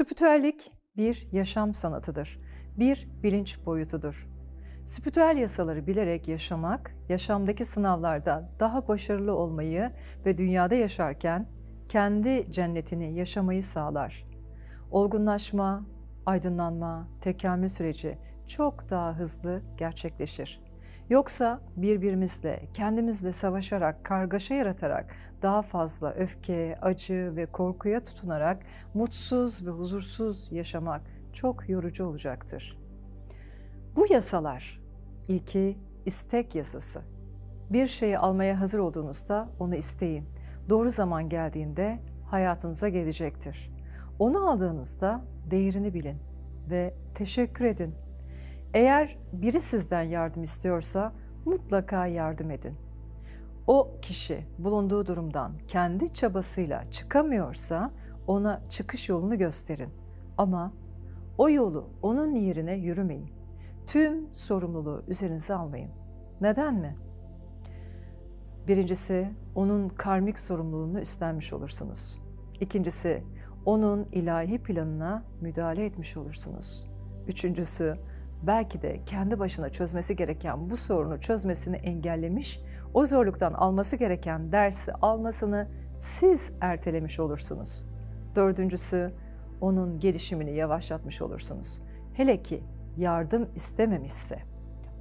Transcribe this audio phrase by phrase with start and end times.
[0.00, 2.40] Spiritüellik bir yaşam sanatıdır.
[2.78, 4.28] Bir bilinç boyutudur.
[4.86, 9.90] Spiritüel yasaları bilerek yaşamak, yaşamdaki sınavlarda daha başarılı olmayı
[10.26, 11.46] ve dünyada yaşarken
[11.88, 14.26] kendi cennetini yaşamayı sağlar.
[14.90, 15.86] Olgunlaşma,
[16.26, 20.69] aydınlanma, tekamül süreci çok daha hızlı gerçekleşir.
[21.10, 28.62] Yoksa birbirimizle, kendimizle savaşarak, kargaşa yaratarak, daha fazla öfke, acı ve korkuya tutunarak
[28.94, 31.00] mutsuz ve huzursuz yaşamak
[31.32, 32.78] çok yorucu olacaktır.
[33.96, 34.80] Bu yasalar,
[35.28, 37.02] ilki istek yasası.
[37.70, 40.24] Bir şeyi almaya hazır olduğunuzda onu isteyin.
[40.68, 43.70] Doğru zaman geldiğinde hayatınıza gelecektir.
[44.18, 46.16] Onu aldığınızda değerini bilin
[46.70, 47.94] ve teşekkür edin
[48.74, 51.12] eğer biri sizden yardım istiyorsa
[51.44, 52.74] mutlaka yardım edin.
[53.66, 57.90] O kişi bulunduğu durumdan kendi çabasıyla çıkamıyorsa
[58.26, 59.90] ona çıkış yolunu gösterin.
[60.38, 60.72] Ama
[61.38, 63.30] o yolu onun yerine yürümeyin.
[63.86, 65.90] Tüm sorumluluğu üzerinize almayın.
[66.40, 66.96] Neden mi?
[68.68, 72.18] Birincisi, onun karmik sorumluluğunu üstlenmiş olursunuz.
[72.60, 73.24] İkincisi,
[73.64, 76.86] onun ilahi planına müdahale etmiş olursunuz.
[77.28, 77.96] Üçüncüsü,
[78.42, 82.60] belki de kendi başına çözmesi gereken bu sorunu çözmesini engellemiş,
[82.94, 85.68] o zorluktan alması gereken dersi almasını
[86.00, 87.84] siz ertelemiş olursunuz.
[88.36, 89.12] Dördüncüsü,
[89.60, 91.82] onun gelişimini yavaşlatmış olursunuz.
[92.14, 92.62] Hele ki
[92.96, 94.38] yardım istememişse,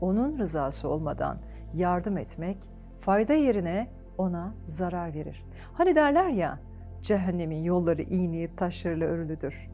[0.00, 1.38] onun rızası olmadan
[1.74, 2.58] yardım etmek
[3.00, 5.44] fayda yerine ona zarar verir.
[5.72, 6.58] Hani derler ya,
[7.02, 9.70] cehennemin yolları iğneli taşlarıyla örülüdür.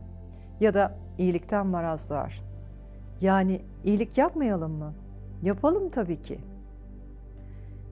[0.60, 2.51] Ya da iyilikten maraz doğar.
[3.22, 4.94] Yani iyilik yapmayalım mı?
[5.42, 6.38] Yapalım tabii ki.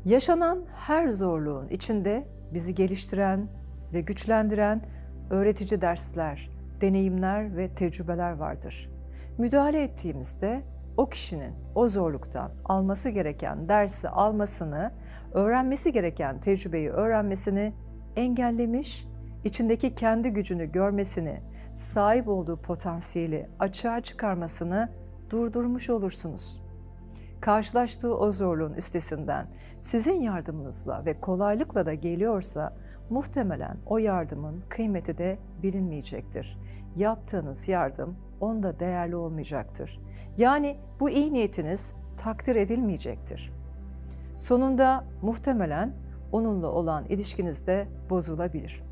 [0.04, 3.48] Yaşanan her zorluğun içinde bizi geliştiren
[3.92, 4.82] ve güçlendiren
[5.30, 8.90] öğretici dersler, deneyimler ve tecrübeler vardır.
[9.38, 10.62] Müdahale ettiğimizde
[10.96, 14.92] o kişinin o zorluktan alması gereken dersi almasını,
[15.34, 17.72] öğrenmesi gereken tecrübeyi öğrenmesini
[18.16, 19.06] engellemiş,
[19.44, 21.40] içindeki kendi gücünü görmesini,
[21.74, 24.88] sahip olduğu potansiyeli açığa çıkarmasını
[25.30, 26.62] durdurmuş olursunuz.
[27.40, 29.46] Karşılaştığı o zorluğun üstesinden
[29.80, 32.76] sizin yardımınızla ve kolaylıkla da geliyorsa
[33.10, 36.58] muhtemelen o yardımın kıymeti de bilinmeyecektir.
[36.96, 40.00] Yaptığınız yardım onda değerli olmayacaktır.
[40.38, 43.52] Yani bu iyi niyetiniz takdir edilmeyecektir.
[44.36, 45.92] Sonunda muhtemelen
[46.32, 48.82] onunla olan ilişkiniz de bozulabilir.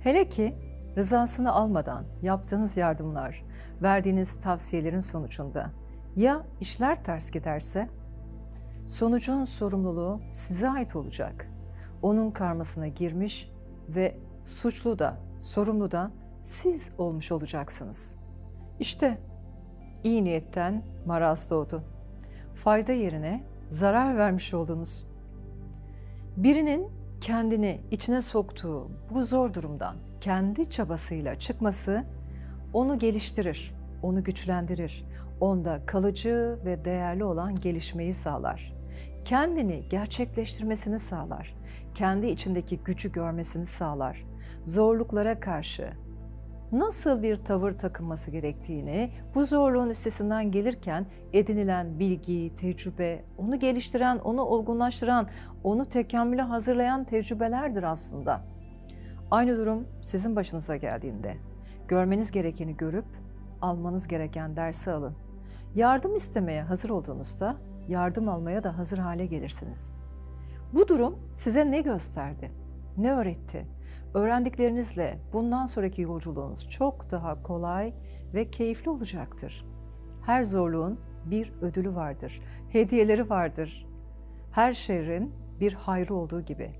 [0.00, 0.54] Hele ki
[0.96, 3.44] rızasını almadan yaptığınız yardımlar,
[3.82, 5.70] verdiğiniz tavsiyelerin sonucunda
[6.16, 7.88] ya işler ters giderse?
[8.86, 11.50] Sonucun sorumluluğu size ait olacak.
[12.02, 13.50] Onun karmasına girmiş
[13.88, 16.10] ve suçlu da, sorumlu da
[16.42, 18.16] siz olmuş olacaksınız.
[18.80, 19.18] İşte
[20.04, 21.82] iyi niyetten maraz doğdu.
[22.54, 25.06] Fayda yerine zarar vermiş oldunuz.
[26.36, 26.88] Birinin
[27.20, 32.04] kendini içine soktuğu bu zor durumdan kendi çabasıyla çıkması
[32.72, 35.04] onu geliştirir, onu güçlendirir.
[35.40, 38.72] Onda kalıcı ve değerli olan gelişmeyi sağlar.
[39.24, 41.54] Kendini gerçekleştirmesini sağlar.
[41.94, 44.24] Kendi içindeki gücü görmesini sağlar.
[44.64, 45.90] Zorluklara karşı
[46.72, 54.42] nasıl bir tavır takınması gerektiğini, bu zorluğun üstesinden gelirken edinilen bilgi, tecrübe, onu geliştiren, onu
[54.42, 55.28] olgunlaştıran,
[55.64, 58.42] onu tekamüle hazırlayan tecrübelerdir aslında.
[59.30, 61.36] Aynı durum sizin başınıza geldiğinde
[61.88, 63.06] görmeniz gerekeni görüp
[63.62, 65.16] almanız gereken dersi alın.
[65.74, 67.56] Yardım istemeye hazır olduğunuzda
[67.88, 69.90] yardım almaya da hazır hale gelirsiniz.
[70.72, 72.50] Bu durum size ne gösterdi?
[72.96, 73.66] Ne öğretti?
[74.16, 77.94] Öğrendiklerinizle bundan sonraki yolculuğunuz çok daha kolay
[78.34, 79.66] ve keyifli olacaktır.
[80.22, 83.86] Her zorluğun bir ödülü vardır, hediyeleri vardır.
[84.52, 86.70] Her şerrin bir hayrı olduğu gibi.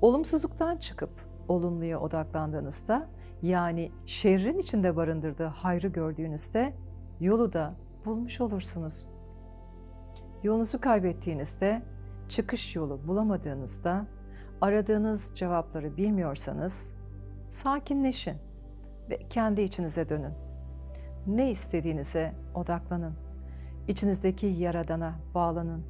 [0.00, 1.10] Olumsuzluktan çıkıp
[1.48, 3.08] olumluya odaklandığınızda
[3.42, 6.72] yani şerrin içinde barındırdığı hayrı gördüğünüzde
[7.20, 7.74] yolu da
[8.04, 9.08] bulmuş olursunuz.
[10.42, 11.82] Yolunuzu kaybettiğinizde,
[12.28, 14.06] çıkış yolu bulamadığınızda,
[14.60, 16.92] aradığınız cevapları bilmiyorsanız
[17.50, 18.36] sakinleşin
[19.10, 20.32] ve kendi içinize dönün.
[21.26, 23.14] Ne istediğinize odaklanın.
[23.88, 25.84] İçinizdeki yaradana bağlanın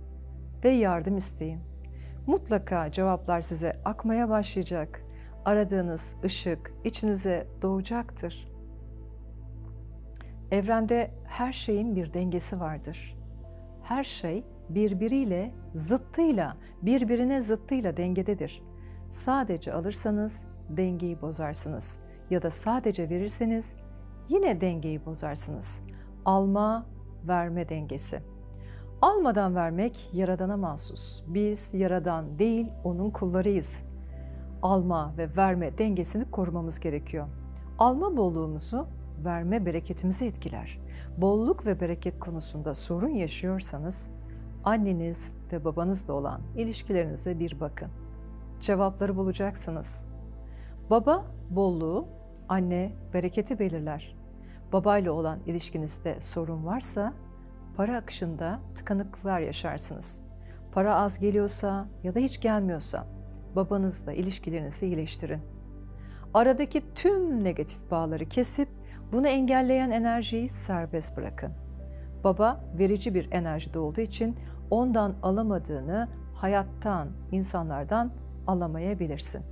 [0.64, 1.60] ve yardım isteyin.
[2.26, 5.02] Mutlaka cevaplar size akmaya başlayacak
[5.44, 8.48] aradığınız ışık içinize doğacaktır.
[10.50, 13.16] Evrende her şeyin bir dengesi vardır.
[13.82, 18.62] Her şey birbiriyle zıttıyla, birbirine zıttıyla dengededir.
[19.10, 21.98] Sadece alırsanız dengeyi bozarsınız
[22.30, 23.72] ya da sadece verirseniz
[24.28, 25.80] yine dengeyi bozarsınız.
[26.24, 26.86] Alma,
[27.28, 28.20] verme dengesi.
[29.02, 31.22] Almadan vermek yaradana mahsus.
[31.26, 33.82] Biz yaradan değil, onun kullarıyız.
[34.62, 37.26] Alma ve verme dengesini korumamız gerekiyor.
[37.78, 38.86] Alma bolluğumuzu,
[39.24, 40.78] verme bereketimizi etkiler.
[41.16, 44.10] Bolluk ve bereket konusunda sorun yaşıyorsanız,
[44.64, 47.88] anneniz ve babanızla olan ilişkilerinize bir bakın.
[48.60, 50.02] Cevapları bulacaksınız.
[50.90, 52.08] Baba bolluğu,
[52.48, 54.16] anne bereketi belirler.
[54.72, 57.12] Babayla olan ilişkinizde sorun varsa
[57.76, 60.22] para akışında tıkanıklıklar yaşarsınız.
[60.72, 63.06] Para az geliyorsa ya da hiç gelmiyorsa
[63.56, 65.40] babanızla ilişkilerinizi iyileştirin.
[66.34, 68.68] Aradaki tüm negatif bağları kesip
[69.12, 71.52] bunu engelleyen enerjiyi serbest bırakın.
[72.24, 74.36] Baba verici bir enerjide olduğu için
[74.70, 78.10] ondan alamadığını hayattan, insanlardan
[78.46, 79.42] alamayabilirsin.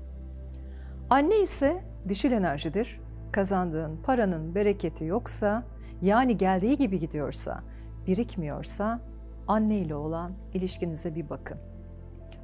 [1.11, 3.01] Anne ise dişil enerjidir.
[3.33, 5.63] Kazandığın paranın bereketi yoksa,
[6.03, 7.61] yani geldiği gibi gidiyorsa,
[8.07, 9.01] birikmiyorsa
[9.49, 11.59] anne ile olan ilişkinize bir bakın.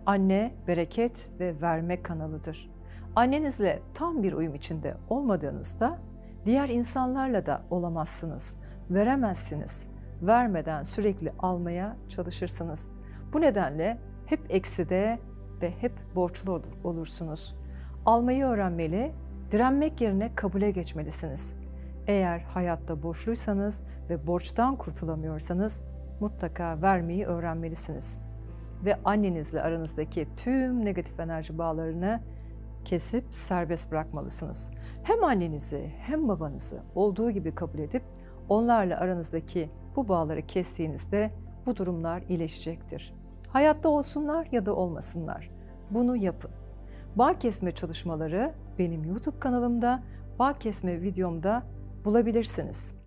[0.07, 2.71] Anne bereket ve verme kanalıdır.
[3.17, 5.99] Annenizle tam bir uyum içinde olmadığınızda
[6.47, 8.57] diğer insanlarla da olamazsınız,
[8.91, 9.92] veremezsiniz.
[10.23, 12.93] Vermeden sürekli almaya çalışırsınız.
[13.33, 15.19] Bu nedenle hep ekside
[15.63, 17.57] ve hep borçlu olur, olursunuz.
[18.07, 19.13] Almayı öğrenmeli,
[19.51, 21.55] direnmek yerine kabule geçmelisiniz.
[22.07, 25.83] Eğer hayatta borçluysanız ve borçtan kurtulamıyorsanız
[26.21, 28.23] mutlaka vermeyi öğrenmelisiniz.
[28.85, 32.21] Ve annenizle aranızdaki tüm negatif enerji bağlarını
[32.85, 34.71] kesip serbest bırakmalısınız.
[35.03, 38.03] Hem annenizi hem babanızı olduğu gibi kabul edip
[38.49, 41.31] onlarla aranızdaki bu bağları kestiğinizde
[41.67, 43.15] bu durumlar iyileşecektir.
[43.49, 45.51] Hayatta olsunlar ya da olmasınlar.
[45.91, 46.51] Bunu yapın.
[47.17, 50.03] Bağ kesme çalışmaları benim YouTube kanalımda,
[50.39, 51.63] bağ kesme videomda
[52.05, 53.02] bulabilirsiniz.